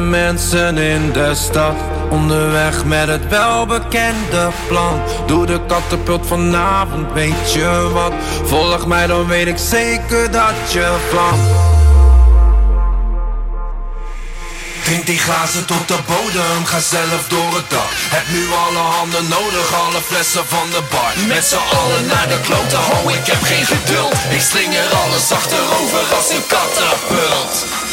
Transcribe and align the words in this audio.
mensen 0.00 0.78
in 0.78 1.12
de 1.12 1.34
stad. 1.34 1.74
Onderweg 2.10 2.84
met 2.84 3.08
het 3.08 3.28
welbekende 3.28 4.50
plan. 4.68 5.02
Doe 5.26 5.46
de 5.46 5.60
katapult 5.66 6.26
vanavond, 6.26 7.12
weet 7.12 7.52
je 7.52 7.90
wat? 7.92 8.12
Volg 8.44 8.86
mij 8.86 9.06
dan 9.06 9.26
weet 9.26 9.46
ik 9.46 9.58
zeker 9.58 10.30
dat 10.30 10.72
je 10.72 10.96
vlam. 11.10 11.38
Drink 14.84 15.06
die 15.06 15.18
glazen 15.18 15.66
tot 15.66 15.88
de 15.88 15.98
bodem, 16.06 16.64
ga 16.64 16.80
zelf 16.80 17.28
door 17.28 17.54
het 17.54 17.70
dak. 17.70 17.90
Heb 18.16 18.26
nu 18.28 18.42
alle 18.64 18.84
handen 18.96 19.28
nodig, 19.28 19.74
alle 19.84 20.00
flessen 20.00 20.46
van 20.46 20.68
de 20.70 20.82
bar. 20.90 21.12
Met 21.26 21.44
z'n 21.44 21.76
allen 21.78 22.06
naar 22.06 22.28
de 22.28 22.40
klote, 22.40 22.76
ho 22.76 23.08
ik 23.08 23.26
heb 23.26 23.42
geen 23.42 23.66
geduld. 23.66 24.14
Ik 24.30 24.40
slinger 24.40 24.88
alles 25.02 25.32
achterover 25.32 26.14
als 26.16 26.30
een 26.30 26.46
katapult 26.46 27.83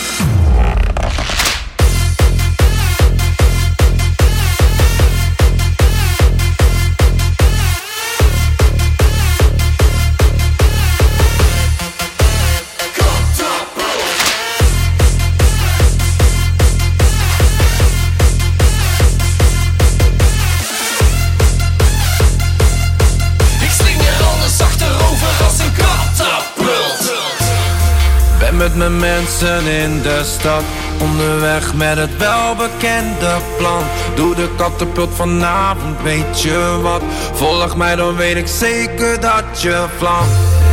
met 28.75 28.89
mijn 28.89 28.99
mensen 28.99 29.65
in 29.65 30.01
de 30.01 30.21
stad. 30.23 30.63
Onderweg 31.01 31.73
met 31.73 31.97
het 31.97 32.17
welbekende 32.17 33.37
plan. 33.57 33.83
Doe 34.15 34.35
de 34.35 34.49
katapult 34.57 35.09
vanavond, 35.15 36.01
weet 36.01 36.41
je 36.41 36.79
wat? 36.81 37.01
Volg 37.33 37.75
mij, 37.75 37.95
dan 37.95 38.15
weet 38.15 38.35
ik 38.35 38.47
zeker 38.47 39.19
dat 39.19 39.61
je 39.61 39.85
vlam. 39.97 40.27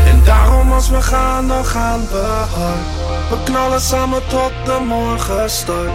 En 0.06 0.22
daarom 0.24 0.72
als 0.72 0.88
we 0.88 1.02
gaan, 1.02 1.48
dan 1.48 1.64
gaan 1.64 2.00
we 2.10 2.26
hard. 2.56 2.86
We 3.30 3.36
knallen 3.44 3.80
samen 3.80 4.22
tot 4.26 4.52
de 4.64 4.78
morgen 4.86 5.50
start. 5.50 5.90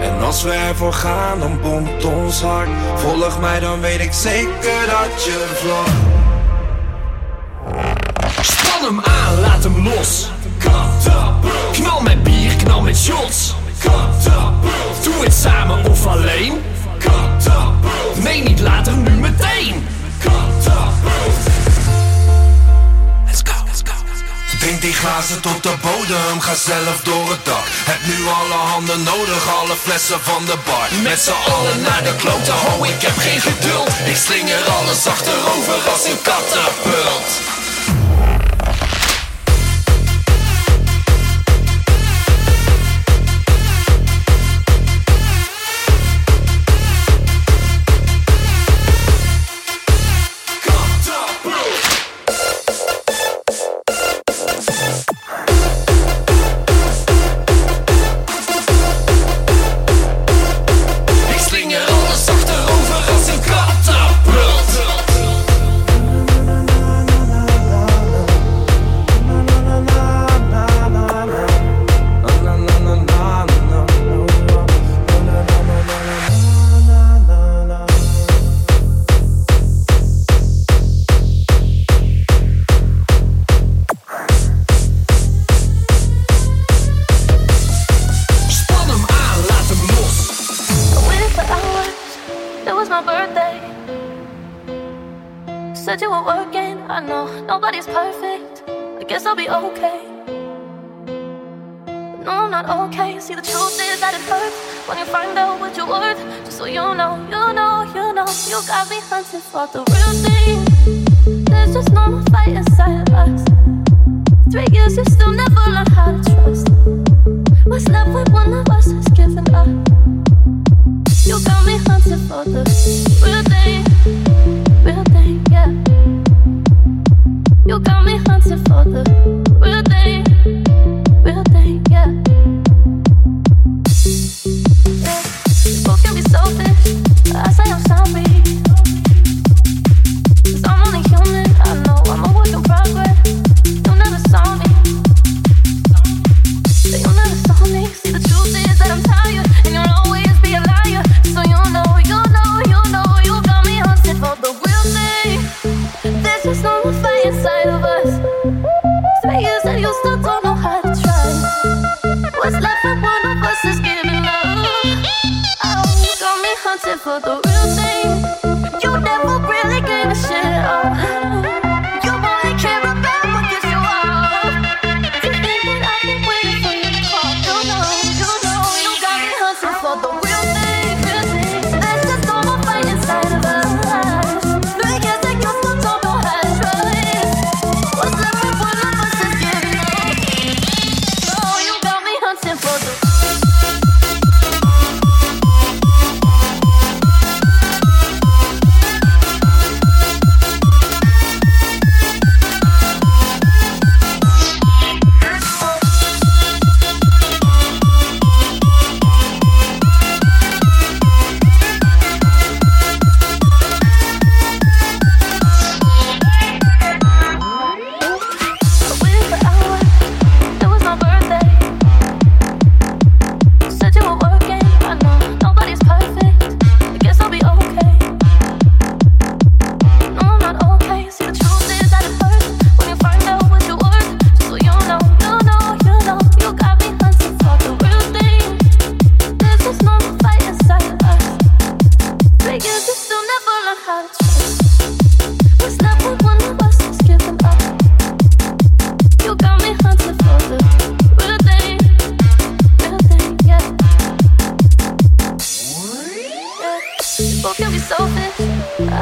En 0.00 0.24
als 0.24 0.42
we 0.42 0.50
ervoor 0.50 0.92
gaan, 0.92 1.38
dan 1.38 1.60
boemt 1.60 2.04
ons 2.04 2.42
hart. 2.42 2.68
Volg 2.94 3.40
mij, 3.40 3.60
dan 3.60 3.80
weet 3.80 4.00
ik 4.00 4.12
zeker 4.12 4.86
dat 4.86 5.24
je 5.24 5.46
vlam. 5.54 6.14
Span 8.40 8.84
hem 8.84 9.00
aan, 9.00 9.40
laat 9.40 9.62
hem 9.62 9.88
los 9.88 10.34
Knal 11.72 12.00
met 12.00 12.22
bier, 12.22 12.56
knal 12.56 12.80
met 12.80 12.96
shots. 12.96 13.54
Doe 15.02 15.24
het 15.24 15.34
samen 15.34 15.90
of 15.90 16.06
alleen. 16.06 16.62
Nee, 18.22 18.42
niet 18.42 18.60
later, 18.60 18.96
nu 18.96 19.10
meteen. 19.10 19.86
Drink 24.66 24.80
die 24.80 24.92
glazen 24.92 25.40
tot 25.40 25.62
de 25.62 25.74
bodem, 25.82 26.40
ga 26.40 26.54
zelf 26.54 27.00
door 27.02 27.30
het 27.30 27.44
dak 27.44 27.66
Heb 27.90 28.00
nu 28.06 28.26
alle 28.40 28.60
handen 28.72 29.02
nodig, 29.02 29.48
alle 29.60 29.76
flessen 29.76 30.20
van 30.22 30.44
de 30.44 30.56
bar 30.64 30.88
Met 31.02 31.20
z'n 31.20 31.50
allen 31.52 31.80
naar 31.80 32.02
de 32.02 32.14
klote, 32.16 32.52
ho 32.52 32.84
ik 32.84 33.02
heb 33.02 33.16
geen 33.16 33.40
geduld 33.40 33.90
Ik 34.04 34.16
slinger 34.16 34.64
alles 34.78 35.06
achterover 35.06 35.90
als 35.92 36.04
een 36.10 36.20
katapult 36.22 37.55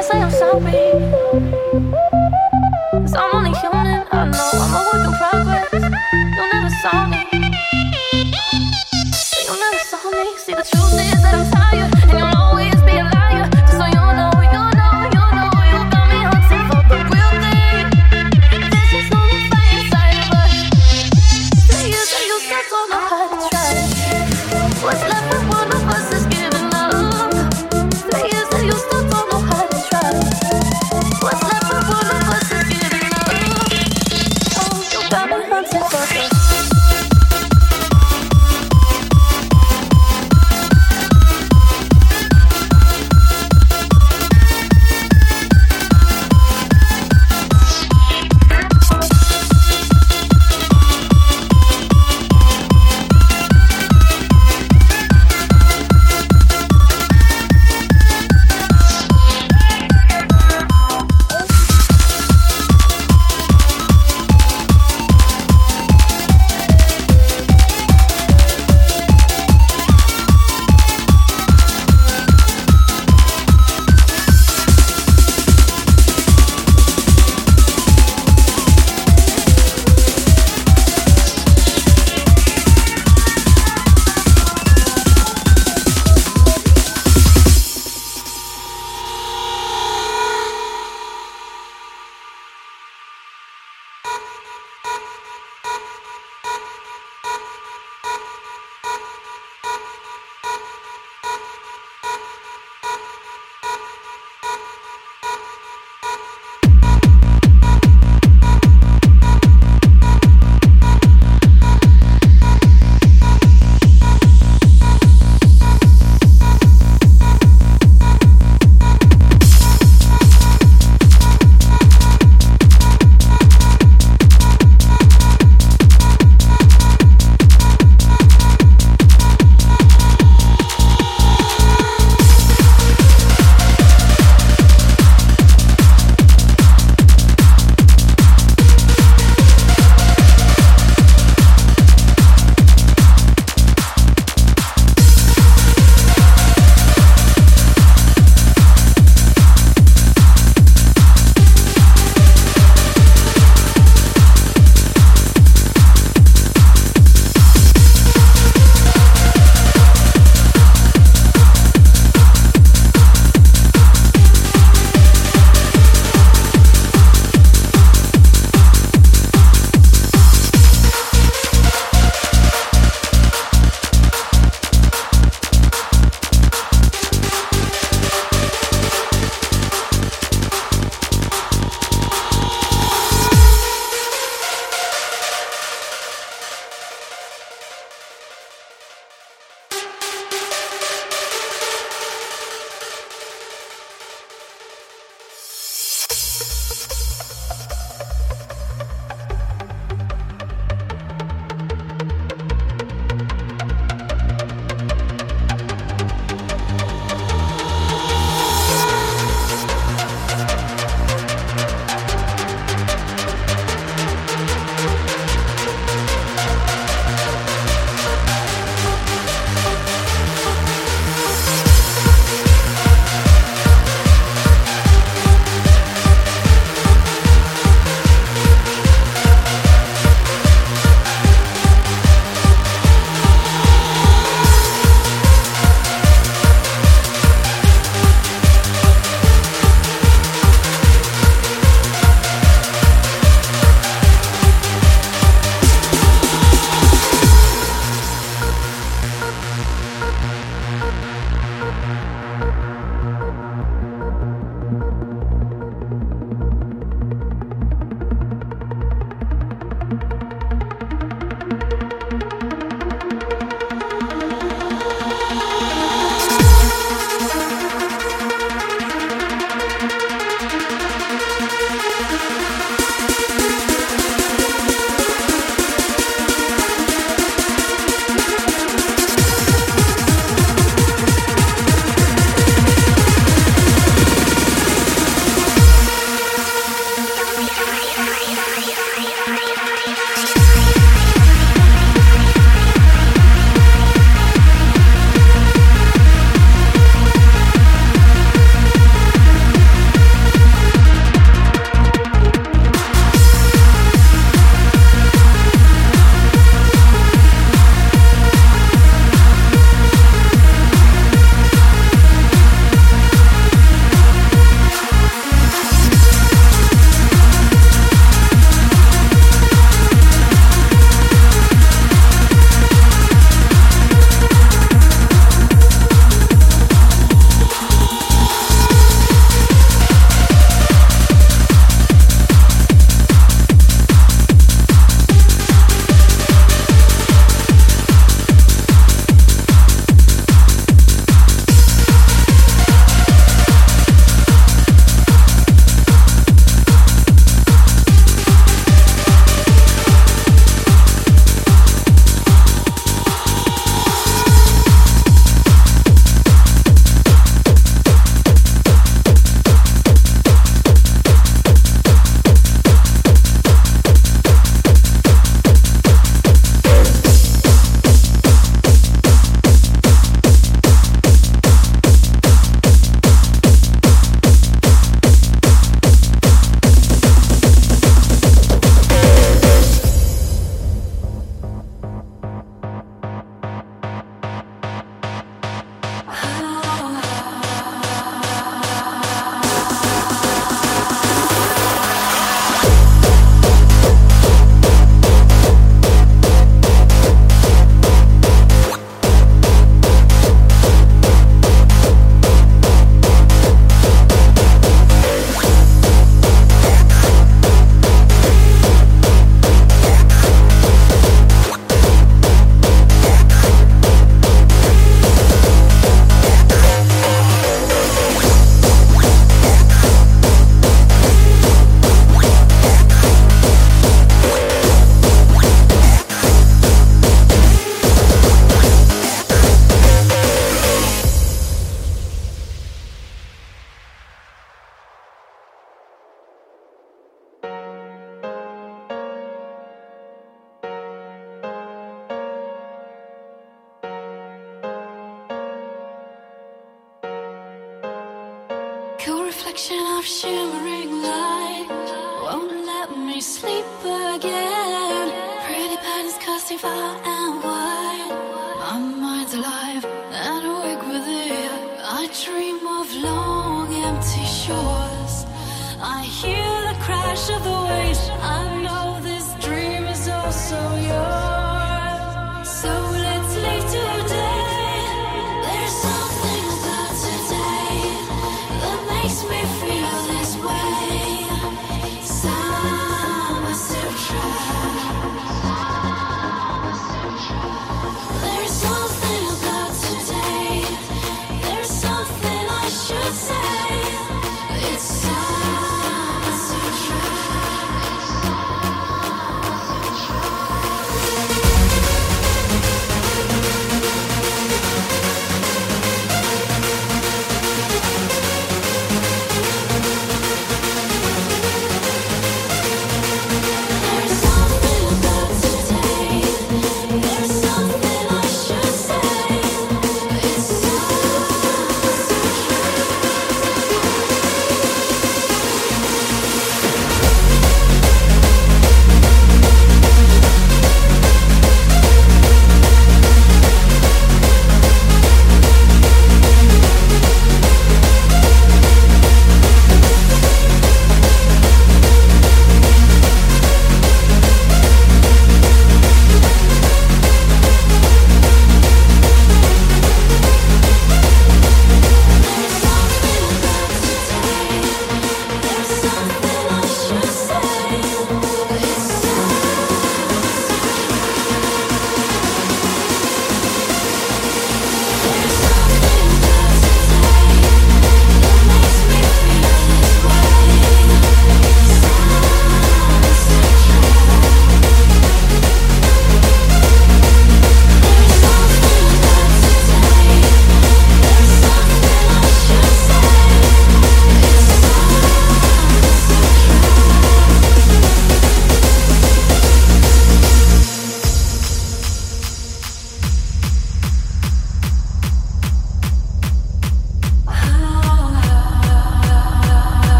I 0.00 0.02
say 0.02 0.18
I'm 0.18 0.30
sorry. 0.30 0.72
Cause 3.02 3.14
I'm 3.14 3.34
only 3.34 3.52
human, 3.52 4.06
I 4.10 4.30
know. 4.30 4.69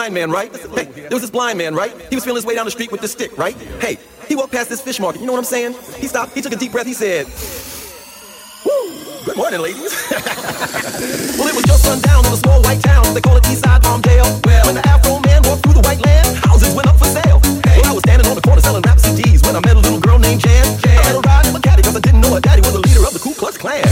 Blind 0.00 0.14
man, 0.14 0.30
right? 0.30 0.50
Hey, 0.56 0.84
there 0.84 1.10
was 1.12 1.20
this 1.20 1.30
blind 1.30 1.58
man, 1.58 1.74
right? 1.74 1.92
He 2.08 2.16
was 2.16 2.24
feeling 2.24 2.40
his 2.40 2.46
way 2.46 2.54
down 2.54 2.64
the 2.64 2.70
street 2.70 2.90
with 2.90 3.02
this 3.02 3.12
stick, 3.12 3.36
right? 3.36 3.54
Hey, 3.84 3.98
he 4.28 4.34
walked 4.34 4.50
past 4.50 4.70
this 4.70 4.80
fish 4.80 4.98
market. 4.98 5.20
You 5.20 5.26
know 5.26 5.32
what 5.32 5.44
I'm 5.44 5.44
saying? 5.44 5.74
He 6.00 6.06
stopped. 6.06 6.32
He 6.32 6.40
took 6.40 6.52
a 6.52 6.56
deep 6.56 6.72
breath. 6.72 6.86
He 6.86 6.94
said, 6.94 7.26
"Woo! 8.64 8.96
Good 9.26 9.36
morning, 9.36 9.60
ladies." 9.60 9.92
well, 11.36 11.48
it 11.52 11.54
was 11.54 11.64
just 11.68 11.84
sundown 11.84 12.24
in 12.24 12.32
a 12.32 12.36
small 12.40 12.62
white 12.62 12.80
town. 12.80 13.12
They 13.12 13.20
call 13.20 13.36
it 13.36 13.44
Eastside 13.44 13.82
Palmdale. 13.84 14.40
Well, 14.46 14.64
when 14.64 14.76
the 14.80 14.88
Afro 14.88 15.20
man 15.20 15.42
walked 15.44 15.64
through 15.64 15.74
the 15.76 15.84
white 15.84 16.00
land, 16.00 16.34
houses 16.48 16.74
went 16.74 16.88
up 16.88 16.96
for 16.96 17.04
sale. 17.04 17.38
Well, 17.44 17.84
I 17.84 17.92
was 17.92 18.00
standing 18.00 18.26
on 18.26 18.36
the 18.36 18.40
corner 18.40 18.62
selling 18.62 18.80
rap 18.80 18.96
CDs 18.96 19.44
when 19.44 19.54
I 19.54 19.60
met 19.60 19.76
a 19.76 19.80
little 19.80 20.00
girl 20.00 20.18
named 20.18 20.40
Jan. 20.40 20.64
I 20.88 20.96
let 21.04 21.12
her 21.12 21.20
ride 21.20 21.44
in 21.44 21.52
my 21.52 21.60
caddy 21.60 21.82
'cause 21.82 21.96
I 21.96 22.00
didn't 22.00 22.22
know 22.22 22.32
her 22.32 22.40
daddy 22.40 22.62
was 22.62 22.72
the 22.72 22.80
leader 22.80 23.04
of 23.04 23.12
the 23.12 23.18
Ku 23.20 23.34
Klux 23.34 23.58
Klan. 23.58 23.84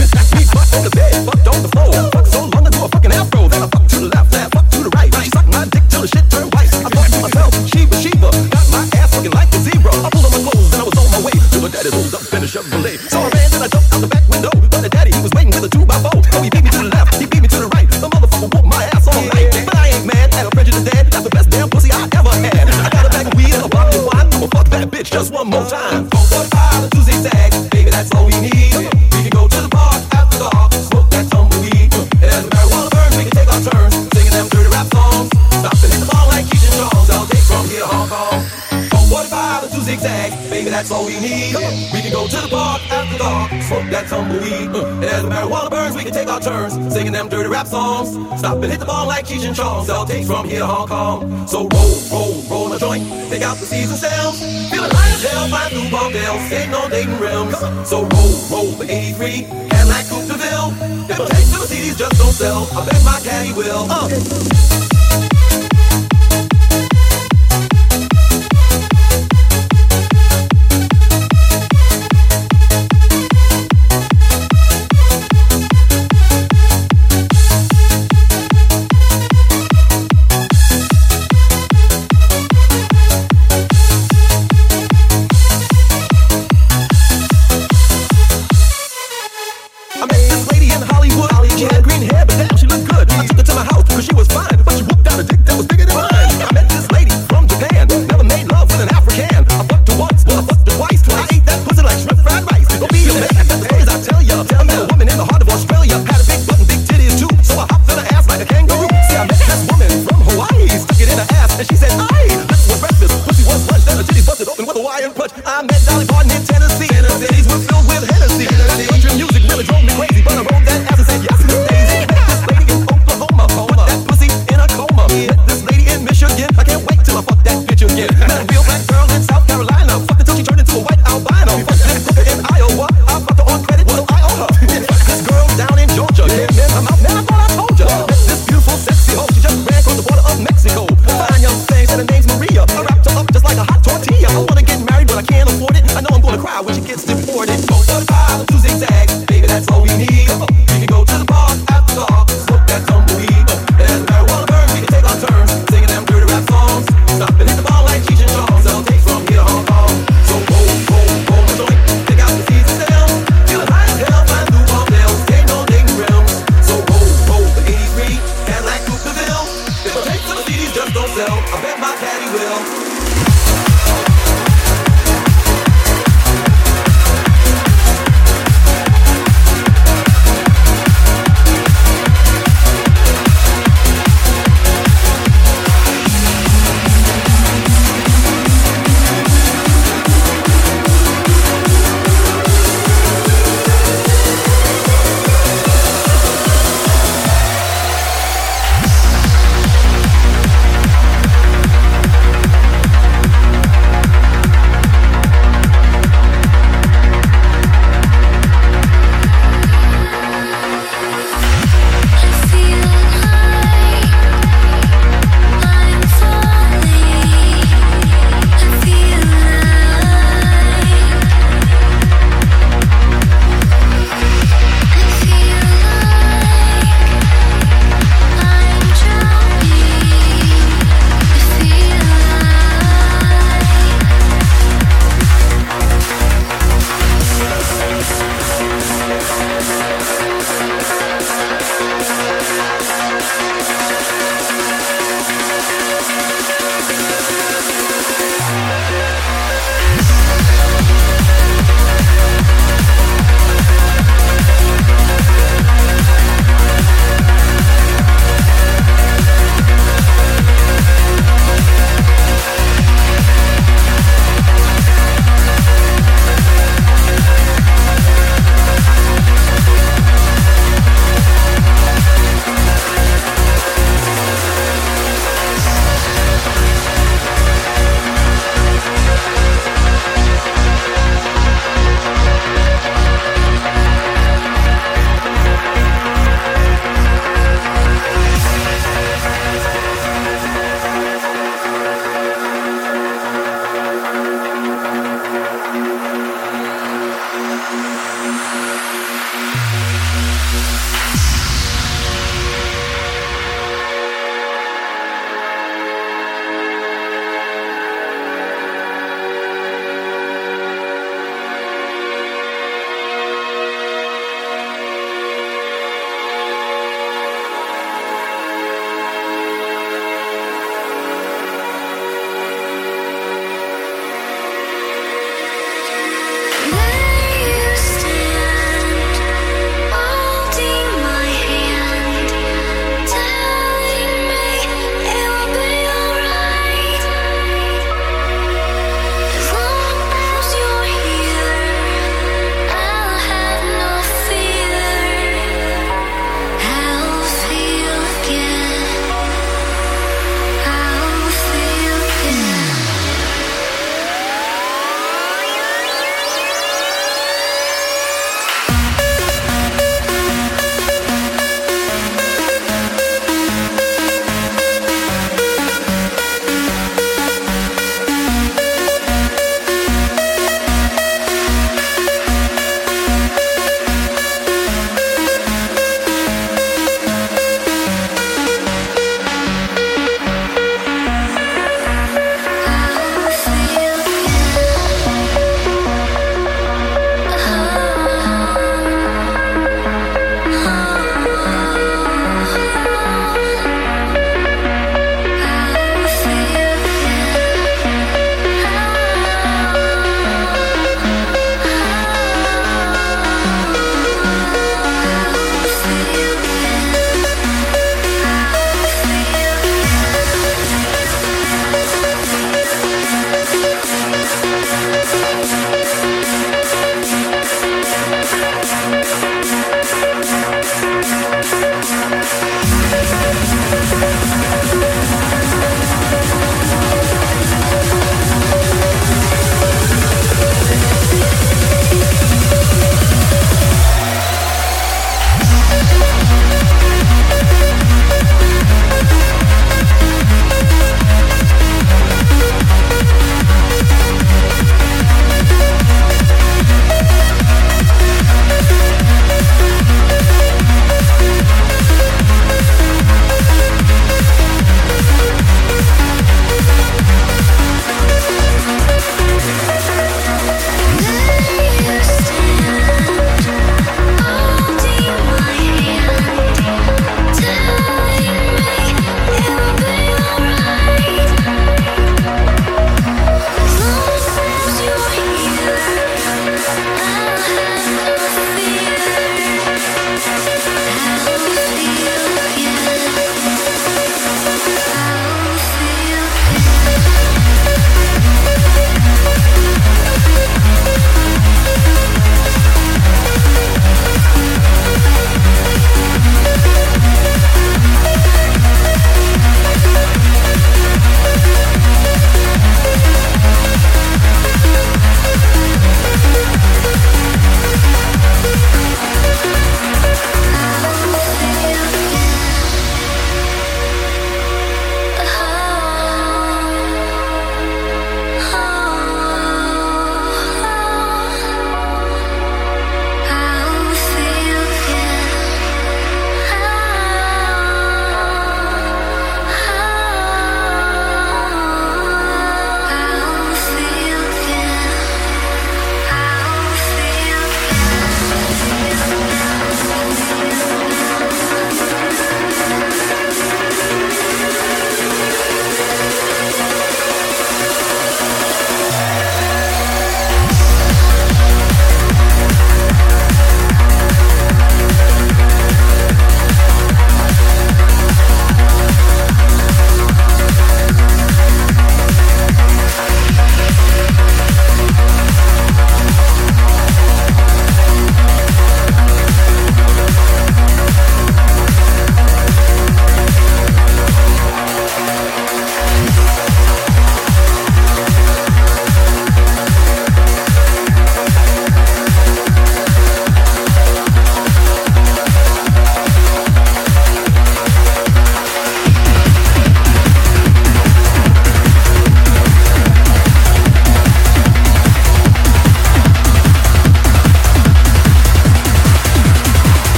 To 42.29 42.41
the 42.41 42.47
park 42.47 42.81
after 42.91 43.17
dark, 43.17 43.49
smoke 43.63 43.89
that 43.89 44.07
tumbleweed. 44.07 44.69
And 44.69 45.03
as 45.03 45.23
the 45.23 45.29
marijuana 45.29 45.71
burns, 45.71 45.95
we 45.95 46.03
can 46.03 46.13
take 46.13 46.27
our 46.27 46.39
turns 46.39 46.73
singing 46.93 47.11
them 47.11 47.27
dirty 47.27 47.49
rap 47.49 47.65
songs. 47.65 48.09
Stop 48.37 48.61
and 48.61 48.71
hit 48.71 48.79
the 48.79 48.85
ball 48.85 49.07
like 49.07 49.25
Keith 49.25 49.43
and 49.45 49.55
Charles. 49.55 49.89
I'll 49.89 50.05
take 50.05 50.25
from 50.25 50.47
here, 50.47 50.63
Hong 50.63 50.87
Kong. 50.87 51.47
So 51.47 51.67
roll, 51.67 51.95
roll, 52.11 52.41
roll 52.49 52.73
a 52.73 52.79
joint. 52.79 53.03
Take 53.29 53.41
out 53.41 53.57
the 53.57 53.65
season 53.65 53.97
sales. 53.97 54.39
Feeling 54.69 54.91
high 54.91 55.09
as 55.09 55.23
hell, 55.23 55.47
flying 55.47 55.73
through 55.73 55.89
Palmdale, 55.89 56.45
skating 56.45 56.73
on 56.75 56.89
Dayton 56.91 57.19
rims. 57.19 57.57
So 57.89 58.05
roll, 58.05 58.33
roll 58.51 58.71
the 58.77 58.85
83, 58.85 59.47
Cadillac 59.69 60.05
Coupe 60.07 60.27
de 60.27 60.37
Ville. 60.37 60.69
If 61.09 61.17
the 61.17 61.25
tapes 61.25 61.51
to 61.53 61.59
the 61.59 61.65
CDs 61.65 61.97
just 61.97 62.15
don't 62.21 62.31
sell, 62.31 62.69
I 62.77 62.85
bet 62.85 63.03
my 63.03 63.19
caddy 63.23 63.53
will. 63.53 63.87
Uh. 63.89 64.98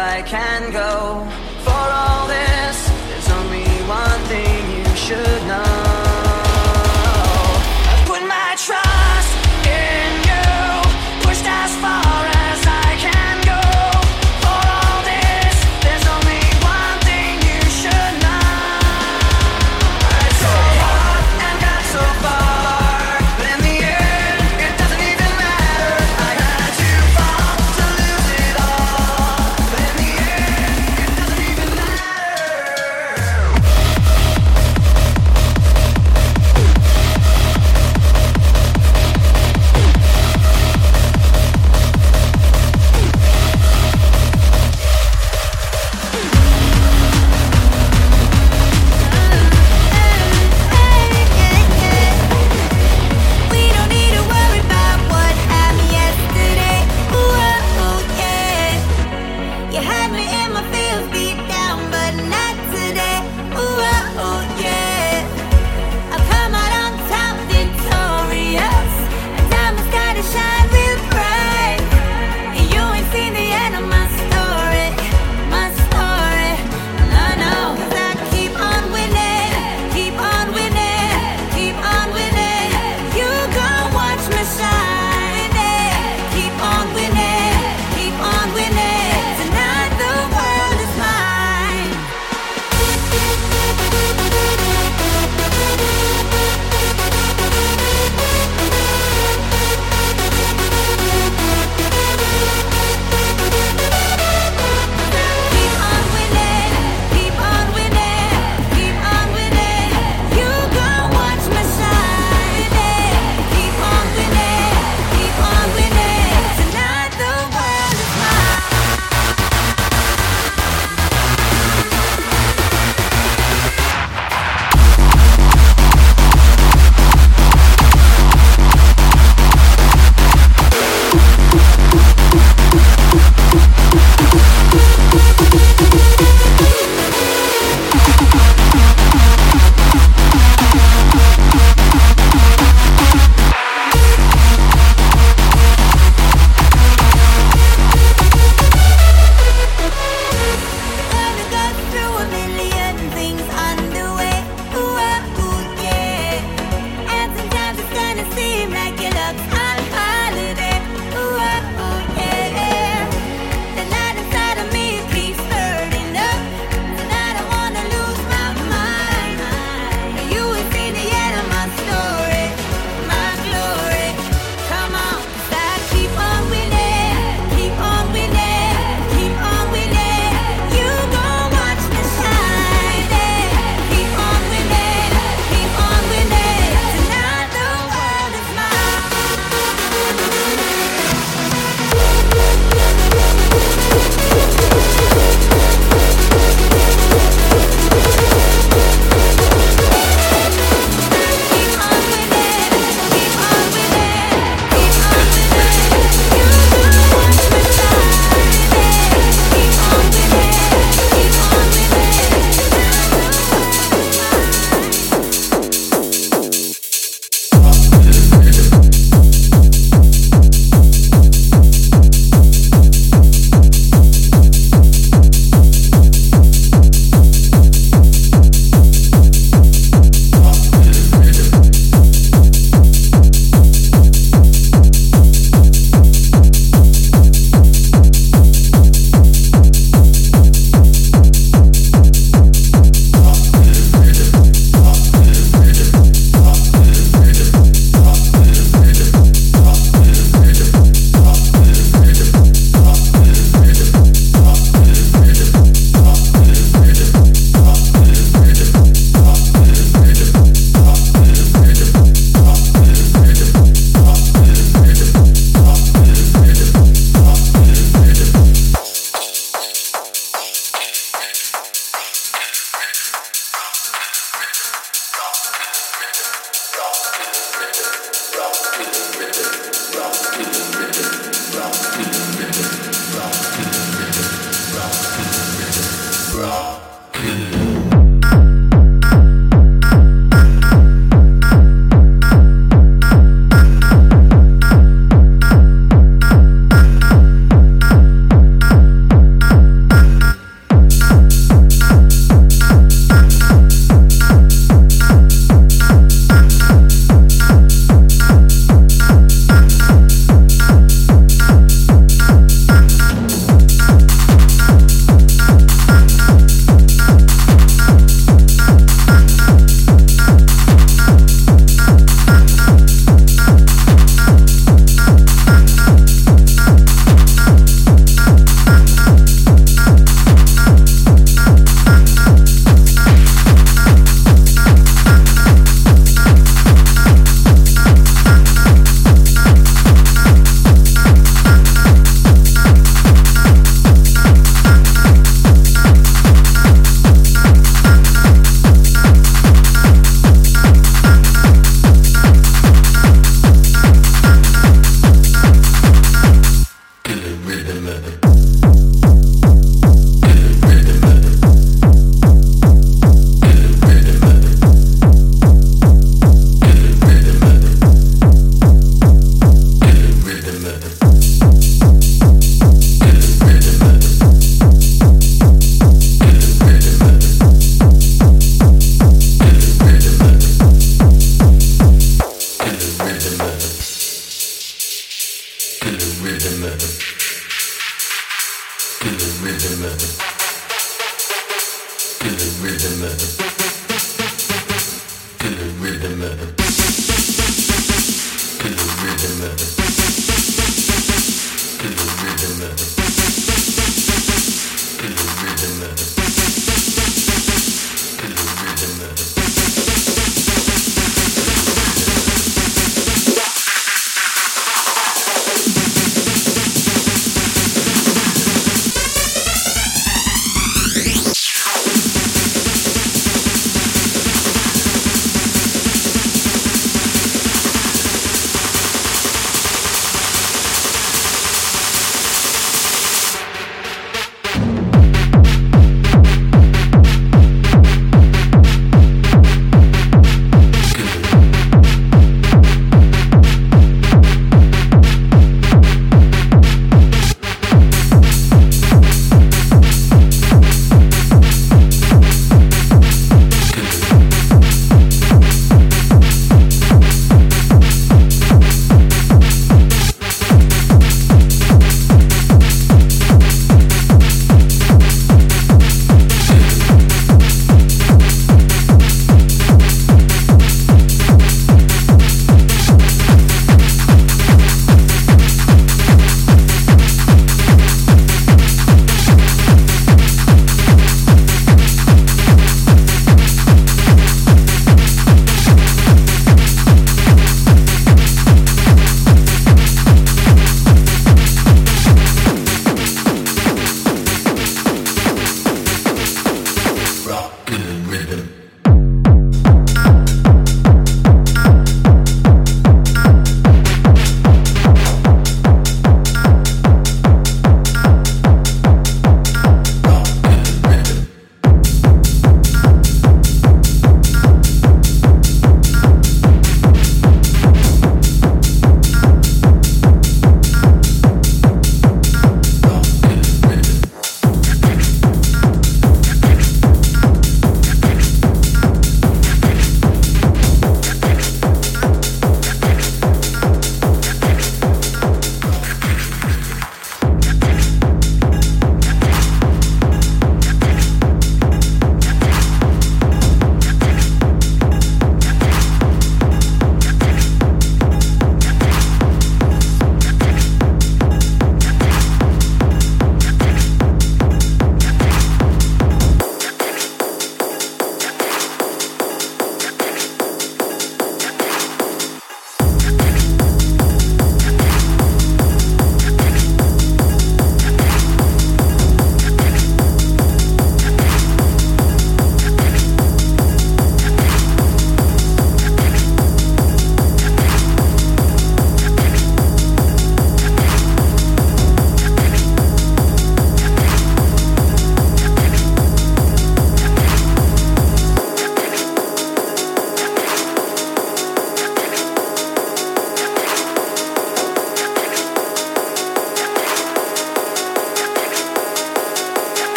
I 0.00 0.22
can 0.22 0.72
go. 0.72 1.28
For 1.66 1.84
all 2.00 2.26
this, 2.26 2.88
there's 3.08 3.30
only 3.38 3.68
one 3.86 4.20
thing 4.32 4.60
you 4.78 4.96
should. 4.96 5.39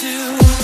to 0.00 0.63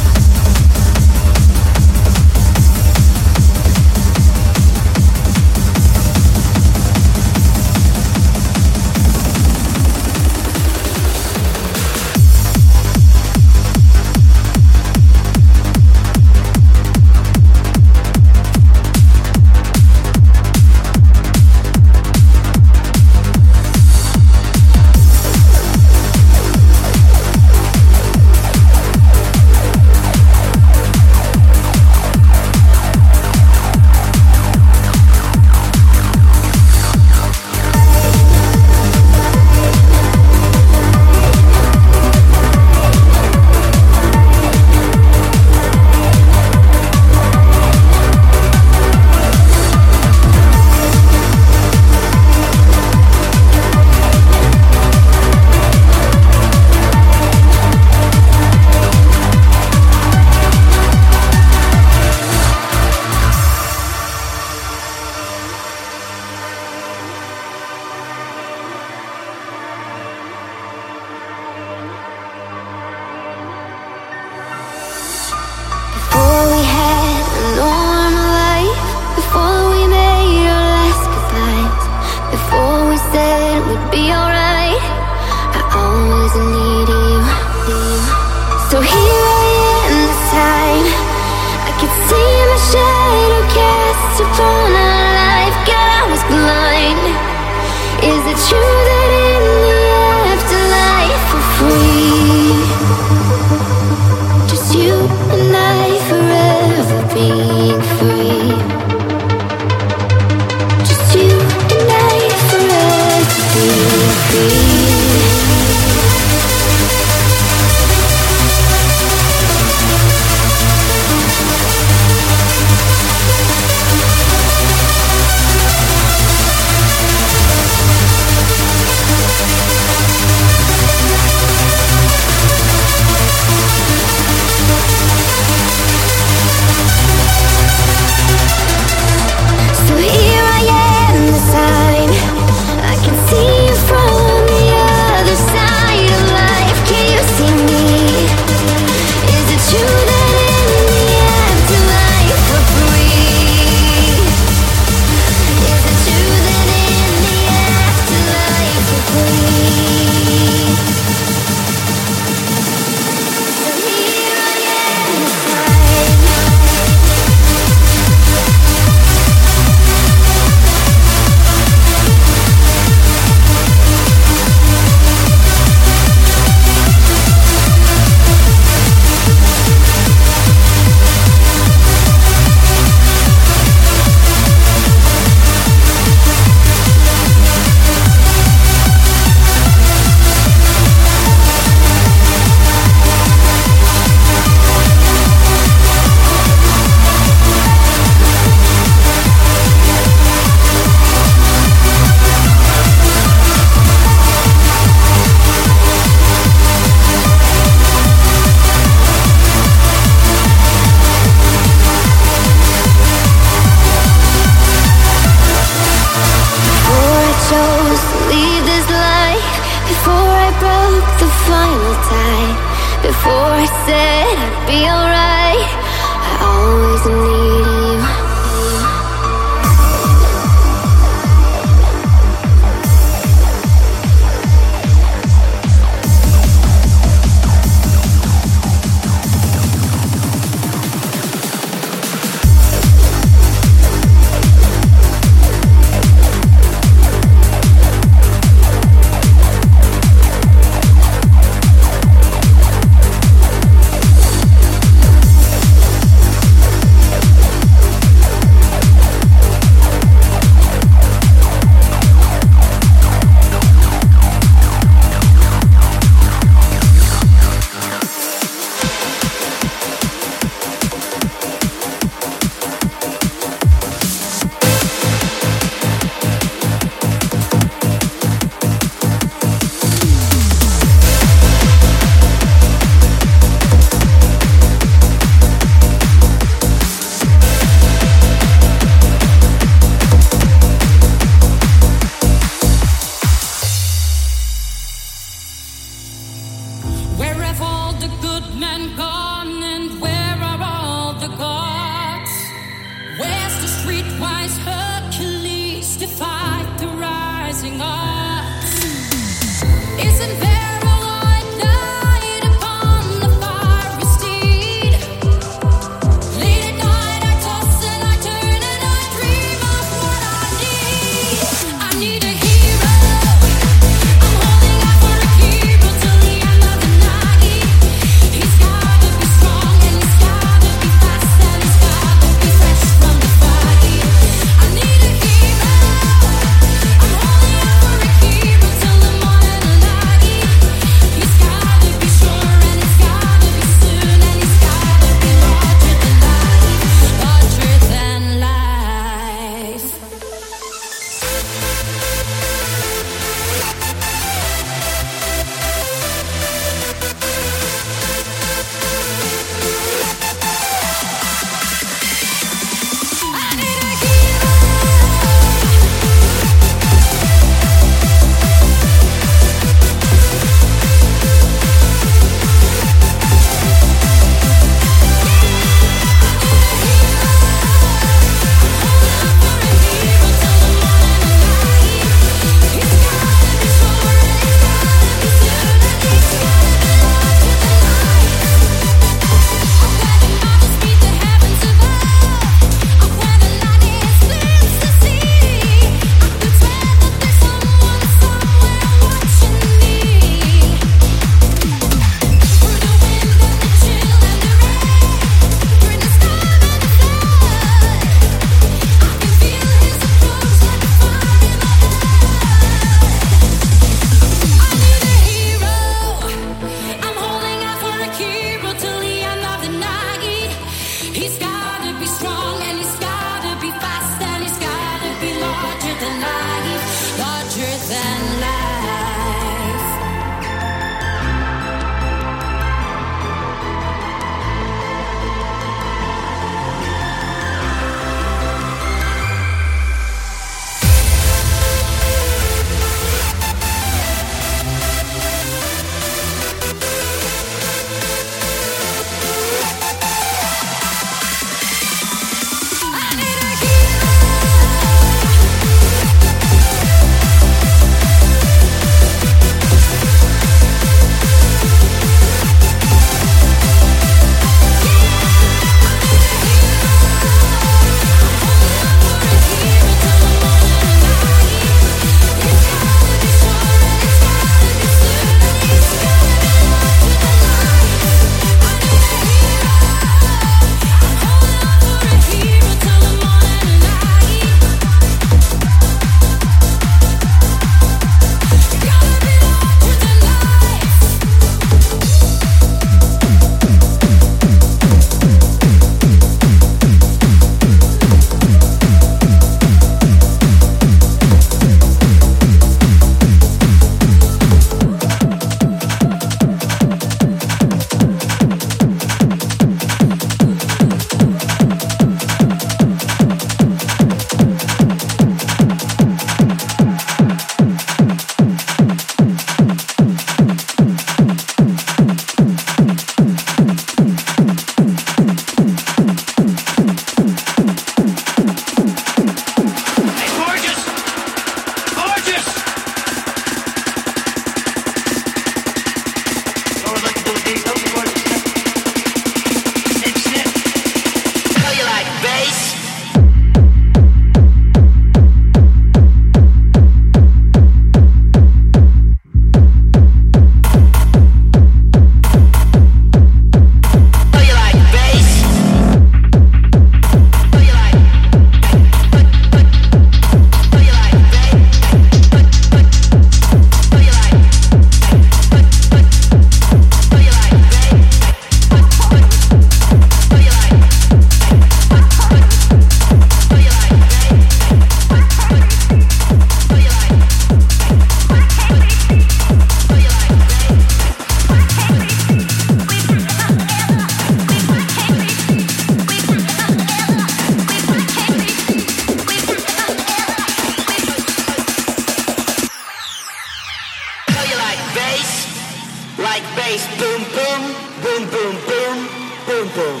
boom. 599.76 600.00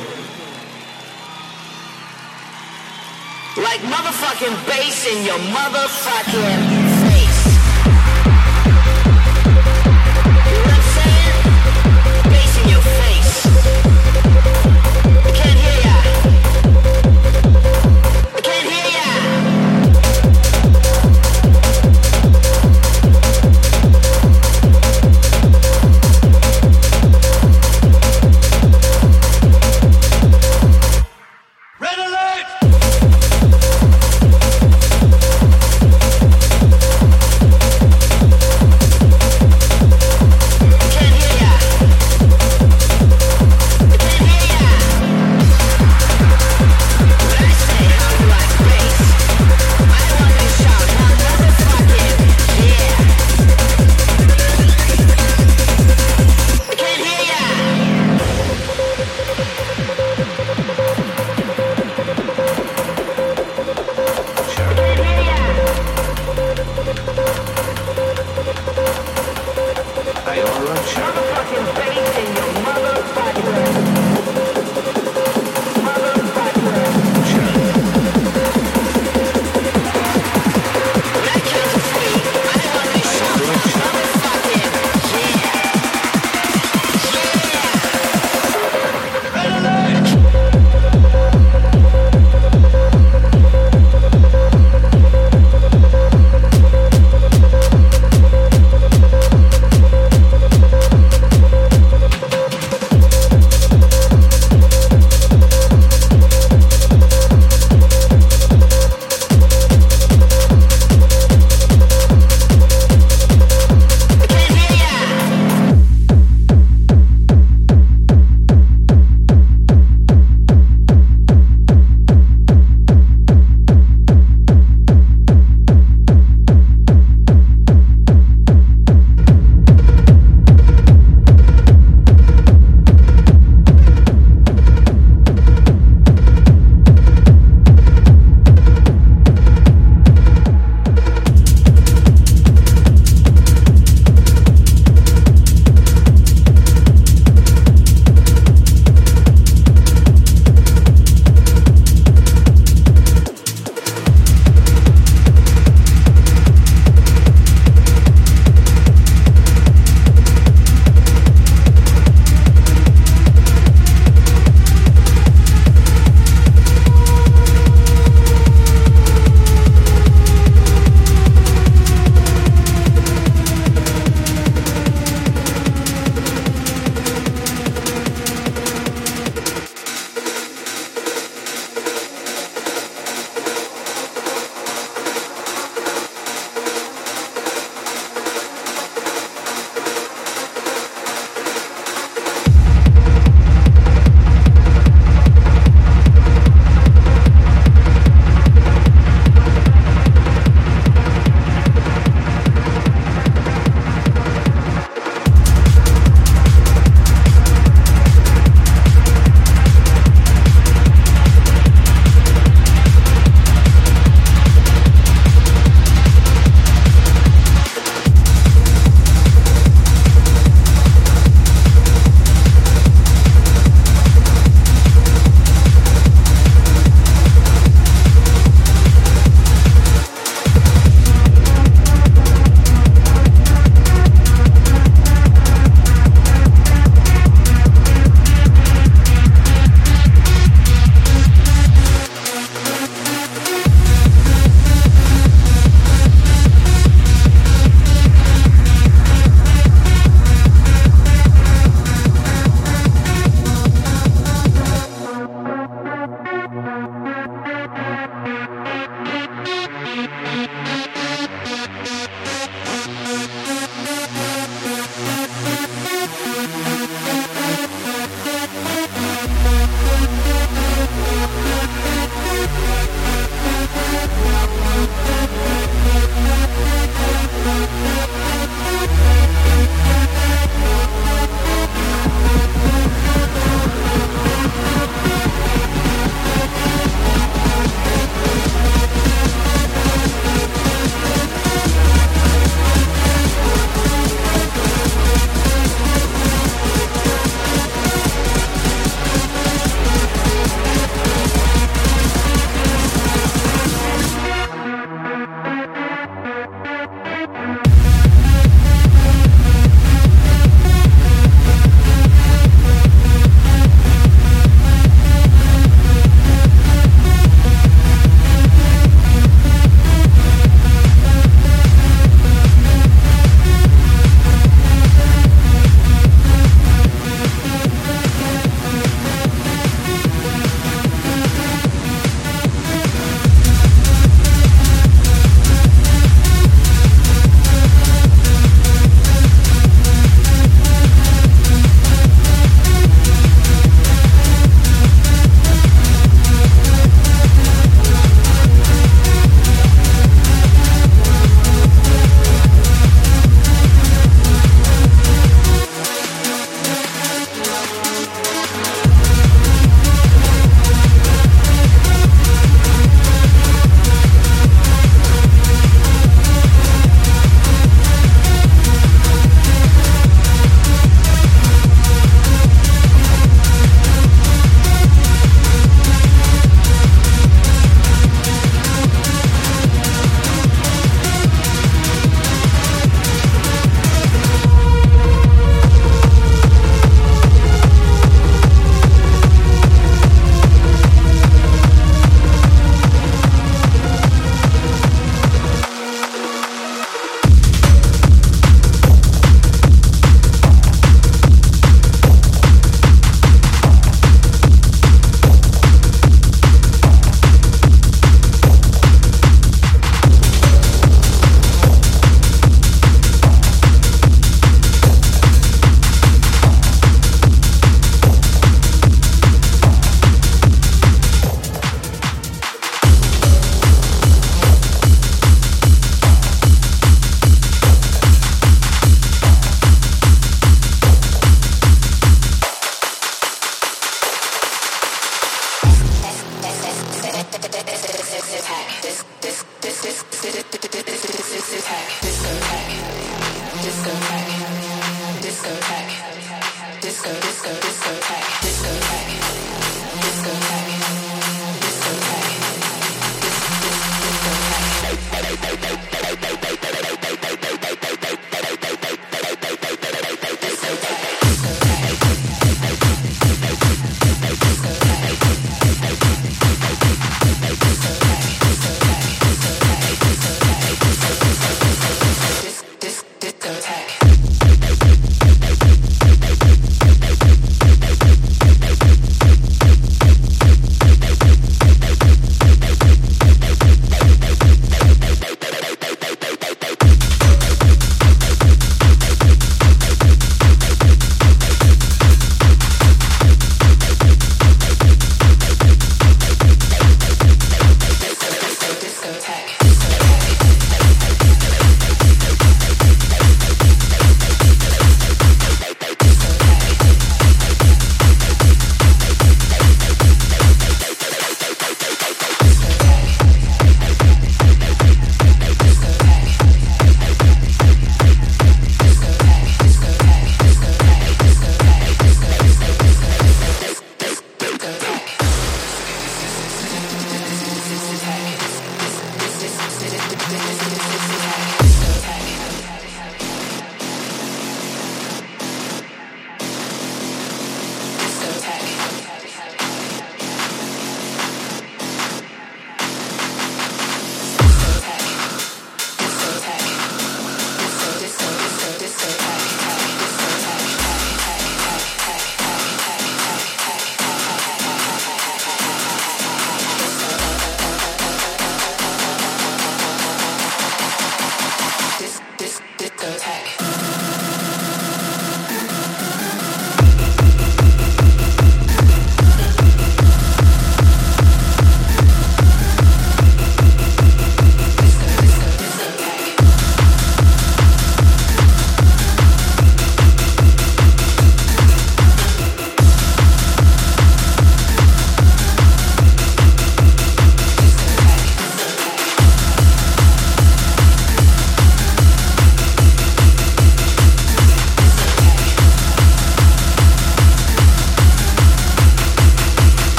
Like 3.62 3.80
motherfucking 3.92 4.56
bass 4.66 5.06
in 5.06 5.24
your 5.26 5.38
motherfucking 5.52 6.85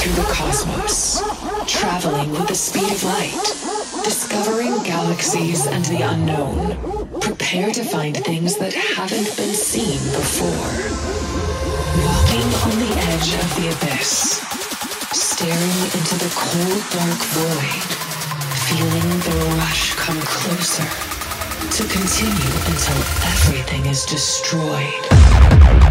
through 0.00 0.12
the 0.14 0.32
cosmos, 0.32 1.20
traveling 1.66 2.30
with 2.30 2.48
the 2.48 2.54
speed 2.54 2.90
of 2.90 3.04
light, 3.04 4.02
discovering 4.02 4.82
galaxies 4.82 5.66
and 5.66 5.84
the 5.84 6.00
unknown. 6.00 7.20
Prepare 7.20 7.70
to 7.70 7.84
find 7.84 8.16
things 8.16 8.56
that 8.56 8.72
haven't 8.72 9.36
been 9.36 9.52
seen 9.52 10.00
before. 10.16 10.72
Walking 12.00 12.48
on 12.64 12.74
the 12.80 12.92
edge 13.12 13.34
of 13.34 13.48
the 13.60 13.68
abyss, 13.76 14.40
staring 15.12 15.78
into 15.92 16.16
the 16.16 16.32
cold, 16.32 16.80
dark 16.96 17.20
void, 17.36 17.84
feeling 18.72 19.10
the 19.28 19.54
rush 19.58 19.92
come 19.96 20.20
closer 20.22 20.88
to 21.76 21.82
continue 21.92 22.52
until 22.72 22.96
everything 23.28 23.84
is 23.84 24.06
destroyed. 24.06 25.89